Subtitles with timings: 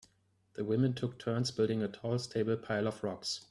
[0.55, 3.45] The women took turns building a tall stable pile of rocks.